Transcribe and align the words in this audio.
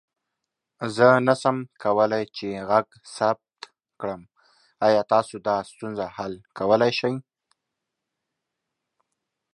زه 0.95 1.07
نسم 1.27 1.57
کولى 1.83 2.23
چې 2.37 2.47
غږ 2.69 2.87
ثبت 3.15 3.53
کړم، 3.99 4.21
آيا 4.87 5.01
تاسو 5.13 5.35
دا 5.47 5.55
ستونزه 5.69 6.05
حل 6.15 6.33
کولى 6.57 6.91
سې؟ 6.99 7.11